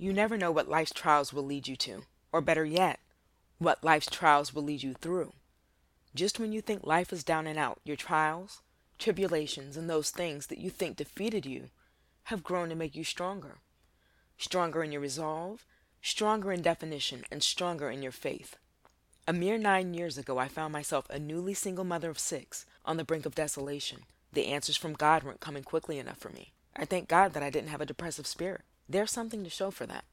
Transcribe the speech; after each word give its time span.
You 0.00 0.12
never 0.12 0.36
know 0.36 0.52
what 0.52 0.68
life's 0.68 0.92
trials 0.92 1.32
will 1.32 1.42
lead 1.42 1.66
you 1.66 1.74
to, 1.74 2.04
or 2.30 2.40
better 2.40 2.64
yet, 2.64 3.00
what 3.58 3.82
life's 3.82 4.08
trials 4.08 4.54
will 4.54 4.62
lead 4.62 4.80
you 4.80 4.94
through. 4.94 5.32
Just 6.14 6.38
when 6.38 6.52
you 6.52 6.60
think 6.60 6.86
life 6.86 7.12
is 7.12 7.24
down 7.24 7.48
and 7.48 7.58
out, 7.58 7.80
your 7.82 7.96
trials, 7.96 8.62
tribulations, 9.00 9.76
and 9.76 9.90
those 9.90 10.10
things 10.10 10.46
that 10.46 10.58
you 10.58 10.70
think 10.70 10.96
defeated 10.96 11.44
you 11.44 11.70
have 12.24 12.44
grown 12.44 12.68
to 12.68 12.76
make 12.76 12.94
you 12.94 13.02
stronger. 13.02 13.56
Stronger 14.36 14.84
in 14.84 14.92
your 14.92 15.00
resolve, 15.00 15.66
stronger 16.00 16.52
in 16.52 16.62
definition, 16.62 17.24
and 17.28 17.42
stronger 17.42 17.90
in 17.90 18.00
your 18.00 18.12
faith. 18.12 18.56
A 19.26 19.32
mere 19.32 19.58
nine 19.58 19.94
years 19.94 20.16
ago, 20.16 20.38
I 20.38 20.46
found 20.46 20.72
myself 20.72 21.10
a 21.10 21.18
newly 21.18 21.54
single 21.54 21.84
mother 21.84 22.08
of 22.08 22.20
six, 22.20 22.66
on 22.84 22.98
the 22.98 23.04
brink 23.04 23.26
of 23.26 23.34
desolation. 23.34 24.02
The 24.32 24.46
answers 24.46 24.76
from 24.76 24.92
God 24.92 25.24
weren't 25.24 25.40
coming 25.40 25.64
quickly 25.64 25.98
enough 25.98 26.18
for 26.18 26.28
me. 26.28 26.52
I 26.76 26.84
thank 26.84 27.08
God 27.08 27.32
that 27.32 27.42
I 27.42 27.50
didn't 27.50 27.70
have 27.70 27.80
a 27.80 27.86
depressive 27.86 28.28
spirit. 28.28 28.62
There's 28.88 29.10
something 29.10 29.44
to 29.44 29.50
show 29.50 29.70
for 29.70 29.86
that. 29.86 30.04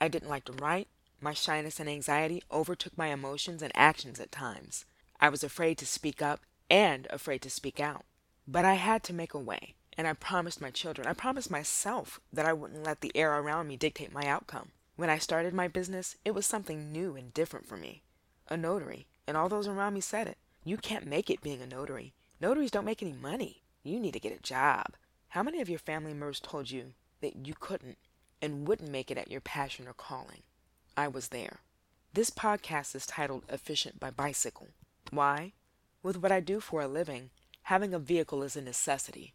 I 0.00 0.08
didn't 0.08 0.28
like 0.28 0.44
to 0.44 0.52
write. 0.52 0.88
My 1.20 1.32
shyness 1.32 1.80
and 1.80 1.88
anxiety 1.88 2.42
overtook 2.52 2.98
my 2.98 3.08
emotions 3.08 3.62
and 3.62 3.72
actions 3.74 4.20
at 4.20 4.30
times. 4.30 4.84
I 5.18 5.30
was 5.30 5.42
afraid 5.42 5.78
to 5.78 5.86
speak 5.86 6.20
up 6.20 6.40
and 6.68 7.06
afraid 7.08 7.40
to 7.42 7.50
speak 7.50 7.80
out. 7.80 8.04
But 8.46 8.66
I 8.66 8.74
had 8.74 9.02
to 9.04 9.14
make 9.14 9.32
a 9.32 9.38
way, 9.38 9.74
and 9.96 10.06
I 10.06 10.12
promised 10.12 10.60
my 10.60 10.70
children, 10.70 11.06
I 11.06 11.14
promised 11.14 11.50
myself 11.50 12.20
that 12.32 12.44
I 12.44 12.52
wouldn't 12.52 12.84
let 12.84 13.00
the 13.00 13.16
air 13.16 13.38
around 13.38 13.66
me 13.66 13.76
dictate 13.76 14.12
my 14.12 14.26
outcome. 14.26 14.72
When 14.96 15.08
I 15.08 15.18
started 15.18 15.54
my 15.54 15.68
business, 15.68 16.16
it 16.24 16.34
was 16.34 16.44
something 16.44 16.92
new 16.92 17.16
and 17.16 17.32
different 17.32 17.66
for 17.66 17.76
me. 17.78 18.02
A 18.48 18.56
notary, 18.56 19.06
and 19.26 19.36
all 19.36 19.48
those 19.48 19.66
around 19.66 19.94
me 19.94 20.00
said 20.00 20.26
it. 20.26 20.36
You 20.64 20.76
can't 20.76 21.06
make 21.06 21.30
it 21.30 21.42
being 21.42 21.62
a 21.62 21.66
notary. 21.66 22.12
Notaries 22.40 22.70
don't 22.70 22.84
make 22.84 23.02
any 23.02 23.12
money. 23.12 23.62
You 23.82 23.98
need 23.98 24.12
to 24.12 24.20
get 24.20 24.36
a 24.38 24.42
job. 24.42 24.96
How 25.28 25.42
many 25.42 25.60
of 25.60 25.68
your 25.68 25.78
family 25.78 26.12
members 26.12 26.40
told 26.40 26.70
you 26.70 26.92
that 27.26 27.44
you 27.44 27.54
couldn't 27.58 27.98
and 28.40 28.68
wouldn't 28.68 28.88
make 28.88 29.10
it 29.10 29.18
at 29.18 29.32
your 29.32 29.40
passion 29.40 29.88
or 29.88 29.92
calling? 29.92 30.44
I 30.96 31.08
was 31.08 31.28
there. 31.28 31.58
This 32.12 32.30
podcast 32.30 32.94
is 32.94 33.04
titled 33.04 33.42
Officiant 33.48 33.98
by 33.98 34.12
Bicycle. 34.12 34.68
Why? 35.10 35.52
With 36.04 36.18
what 36.18 36.30
I 36.30 36.38
do 36.38 36.60
for 36.60 36.82
a 36.82 36.86
living, 36.86 37.30
having 37.62 37.92
a 37.92 37.98
vehicle 37.98 38.44
is 38.44 38.54
a 38.54 38.62
necessity. 38.62 39.34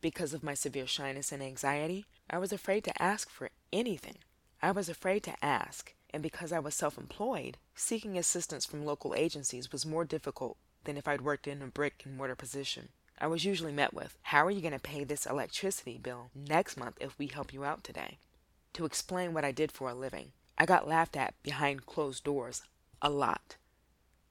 Because 0.00 0.34
of 0.34 0.42
my 0.42 0.54
severe 0.54 0.88
shyness 0.88 1.30
and 1.30 1.40
anxiety, 1.40 2.06
I 2.28 2.38
was 2.38 2.52
afraid 2.52 2.82
to 2.84 3.02
ask 3.02 3.30
for 3.30 3.50
anything. 3.72 4.16
I 4.60 4.72
was 4.72 4.88
afraid 4.88 5.22
to 5.22 5.44
ask, 5.44 5.94
and 6.10 6.24
because 6.24 6.50
I 6.50 6.58
was 6.58 6.74
self 6.74 6.98
employed, 6.98 7.56
seeking 7.76 8.18
assistance 8.18 8.66
from 8.66 8.84
local 8.84 9.14
agencies 9.14 9.70
was 9.70 9.86
more 9.86 10.04
difficult 10.04 10.56
than 10.82 10.96
if 10.96 11.06
I'd 11.06 11.20
worked 11.20 11.46
in 11.46 11.62
a 11.62 11.68
brick 11.68 12.02
and 12.04 12.16
mortar 12.16 12.34
position. 12.34 12.88
I 13.20 13.26
was 13.26 13.44
usually 13.44 13.72
met 13.72 13.92
with, 13.92 14.16
How 14.22 14.46
are 14.46 14.50
you 14.50 14.60
going 14.60 14.72
to 14.72 14.78
pay 14.78 15.02
this 15.02 15.26
electricity 15.26 15.98
bill 15.98 16.30
next 16.36 16.76
month 16.76 16.96
if 17.00 17.18
we 17.18 17.26
help 17.26 17.52
you 17.52 17.64
out 17.64 17.82
today? 17.82 18.18
To 18.74 18.84
explain 18.84 19.34
what 19.34 19.44
I 19.44 19.50
did 19.50 19.72
for 19.72 19.88
a 19.88 19.94
living, 19.94 20.30
I 20.56 20.66
got 20.66 20.86
laughed 20.86 21.16
at 21.16 21.34
behind 21.42 21.84
closed 21.84 22.22
doors 22.22 22.62
a 23.02 23.10
lot. 23.10 23.56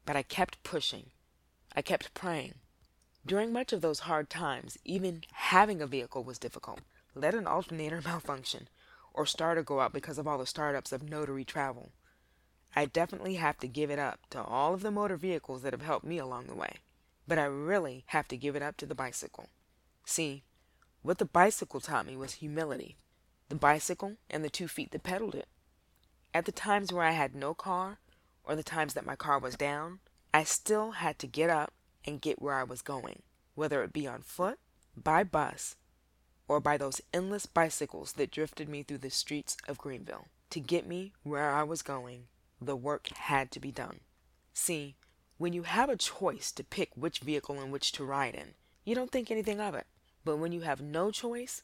But 0.06 0.16
I 0.16 0.24
kept 0.24 0.64
pushing. 0.64 1.08
I 1.76 1.82
kept 1.82 2.14
praying. 2.14 2.54
During 3.26 3.52
much 3.52 3.74
of 3.74 3.82
those 3.82 4.00
hard 4.00 4.30
times, 4.30 4.78
even 4.86 5.24
having 5.34 5.82
a 5.82 5.88
vehicle 5.88 6.24
was 6.24 6.40
difficult. 6.40 6.80
Let 7.14 7.36
an 7.36 7.46
alternator 7.46 8.02
malfunction, 8.06 8.70
or 9.14 9.26
starter 9.26 9.64
go 9.64 9.82
out 9.82 9.92
because 9.92 10.18
of 10.18 10.28
all 10.28 10.38
the 10.38 10.46
startups 10.46 10.94
of 10.94 11.04
notary 11.04 11.44
travel. 11.44 11.92
I 12.74 12.86
definitely 12.86 13.36
have 13.36 13.58
to 13.58 13.68
give 13.68 13.92
it 13.92 14.00
up 14.00 14.20
to 14.30 14.42
all 14.42 14.74
of 14.74 14.82
the 14.82 14.92
motor 14.92 15.18
vehicles 15.18 15.62
that 15.64 15.74
have 15.74 15.82
helped 15.82 16.06
me 16.06 16.20
along 16.20 16.48
the 16.48 16.56
way. 16.56 16.78
But 17.28 17.38
I 17.38 17.46
really 17.46 18.06
have 18.08 18.28
to 18.30 18.38
give 18.38 18.56
it 18.56 18.62
up 18.62 18.78
to 18.78 18.86
the 18.86 18.96
bicycle. 18.96 19.50
See, 20.06 20.44
what 21.02 21.18
the 21.18 21.26
bicycle 21.26 21.80
taught 21.80 22.06
me 22.06 22.16
was 22.16 22.36
humility. 22.36 22.96
The 23.50 23.56
bicycle 23.56 24.18
and 24.30 24.44
the 24.44 24.50
two 24.50 24.68
feet 24.68 24.92
that 24.92 25.04
pedaled 25.04 25.36
it. 25.36 25.48
At 26.34 26.46
the 26.46 26.52
times 26.52 26.94
where 26.94 27.06
I 27.06 27.12
had 27.12 27.36
no 27.36 27.54
car, 27.54 28.00
or 28.44 28.56
the 28.56 28.64
times 28.64 28.94
that 28.94 29.06
my 29.06 29.16
car 29.16 29.40
was 29.40 29.56
down, 29.56 30.00
I 30.34 30.44
still 30.44 30.92
had 30.92 31.20
to 31.20 31.28
get 31.28 31.50
up 31.50 31.74
and 32.06 32.22
get 32.22 32.42
where 32.42 32.56
I 32.56 32.64
was 32.64 32.82
going, 32.82 33.24
whether 33.56 33.84
it 33.84 33.94
be 33.94 34.08
on 34.08 34.22
foot, 34.22 34.60
by 34.96 35.24
bus, 35.24 35.76
or 36.48 36.60
by 36.60 36.78
those 36.78 37.02
endless 37.14 37.46
bicycles 37.46 38.14
that 38.14 38.32
drifted 38.32 38.70
me 38.70 38.84
through 38.84 39.00
the 39.00 39.10
streets 39.10 39.58
of 39.68 39.78
Greenville. 39.78 40.28
To 40.52 40.60
get 40.60 40.88
me 40.88 41.12
where 41.24 41.52
I 41.52 41.64
was 41.64 41.82
going, 41.82 42.28
the 42.62 42.76
work 42.76 43.10
had 43.10 43.52
to 43.52 43.60
be 43.60 43.72
done. 43.72 44.00
See, 44.54 44.96
when 45.38 45.54
you 45.54 45.64
have 45.64 45.90
a 45.90 45.96
choice 45.96 46.52
to 46.52 46.64
pick 46.64 46.90
which 46.96 47.20
vehicle 47.20 47.62
in 47.62 47.72
which 47.72 47.92
to 47.92 48.04
ride 48.04 48.36
in, 48.36 48.56
you 48.84 48.96
don't 48.96 49.12
think 49.12 49.30
anything 49.30 49.60
of 49.60 49.76
it. 49.76 49.86
But 50.26 50.38
when 50.38 50.52
you 50.52 50.62
have 50.62 50.82
no 50.82 51.12
choice, 51.12 51.62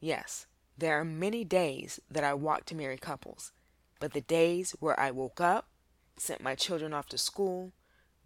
yes, 0.00 0.46
there 0.76 0.98
are 0.98 1.04
many 1.04 1.44
days 1.44 2.00
that 2.10 2.24
I 2.24 2.34
walk 2.34 2.66
to 2.66 2.74
marry 2.74 2.98
couples, 2.98 3.52
but 4.00 4.12
the 4.12 4.20
days 4.20 4.72
where 4.80 4.98
I 4.98 5.10
woke 5.12 5.40
up, 5.40 5.68
sent 6.16 6.42
my 6.42 6.54
children 6.54 6.92
off 6.92 7.08
to 7.10 7.18
school, 7.18 7.72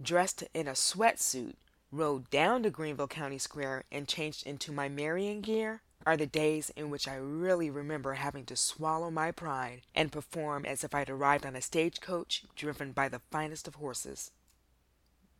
dressed 0.00 0.44
in 0.54 0.66
a 0.66 0.72
sweatsuit, 0.72 1.56
rode 1.92 2.31
down 2.31 2.62
to 2.62 2.70
Greenville 2.70 3.08
County 3.08 3.38
Square, 3.38 3.84
and 3.92 4.08
changed 4.08 4.47
into 4.47 4.72
my 4.72 4.88
marrying 4.88 5.41
gear 5.41 5.82
are 6.06 6.16
the 6.16 6.26
days 6.26 6.70
in 6.70 6.88
which 6.88 7.06
I 7.06 7.16
really 7.16 7.69
remember 7.69 8.14
having 8.14 8.47
to 8.47 8.56
swallow 8.56 9.10
my 9.10 9.31
pride 9.31 9.82
and 9.94 10.10
perform 10.10 10.64
as 10.64 10.82
if 10.82 10.94
I'd 10.94 11.10
arrived 11.10 11.44
on 11.44 11.54
a 11.54 11.60
stagecoach 11.60 12.44
driven 12.56 12.92
by 12.92 13.08
the 13.08 13.20
finest 13.31 13.69
of 13.69 13.75
horses. 13.75 14.31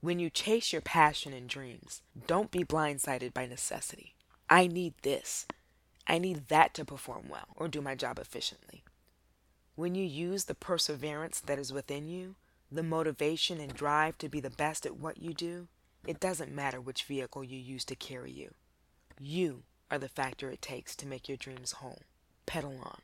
When 0.01 0.21
you 0.21 0.31
chase 0.31 0.73
your 0.73 0.81
passion 0.81 1.33
and 1.33 1.49
dreams, 1.49 2.03
don't 2.29 2.53
be 2.53 2.63
blindsided 2.63 3.35
by 3.35 3.47
necessity. 3.47 4.15
I 4.49 4.69
need 4.69 4.95
this. 5.03 5.45
I 6.07 6.19
need 6.19 6.47
that 6.49 6.73
to 6.75 6.85
perform 6.85 7.29
well 7.29 7.49
or 7.57 7.67
do 7.67 7.81
my 7.81 7.97
job 7.97 8.21
efficiently. 8.21 8.85
When 9.75 9.97
you 9.97 10.05
use 10.05 10.45
the 10.45 10.55
perseverance 10.55 11.41
that 11.41 11.59
is 11.59 11.73
within 11.73 12.09
you, 12.09 12.37
the 12.71 12.85
motivation 12.85 13.59
and 13.61 13.75
drive 13.75 14.17
to 14.19 14.29
be 14.29 14.39
the 14.39 14.51
best 14.51 14.87
at 14.87 14.97
what 14.97 15.21
you 15.21 15.35
do, 15.35 15.67
it 16.07 16.21
doesn't 16.21 16.55
matter 16.55 16.81
which 16.81 17.03
vehicle 17.03 17.43
you 17.43 17.59
use 17.59 17.85
to 17.87 17.97
carry 17.97 18.31
you. 18.31 18.55
You 19.19 19.65
are 19.91 19.99
the 19.99 20.09
factor 20.09 20.49
it 20.49 20.63
takes 20.63 20.95
to 20.97 21.09
make 21.09 21.29
your 21.29 21.37
dreams 21.37 21.73
whole. 21.73 22.03
Pedal 22.47 22.79
on. 22.85 23.01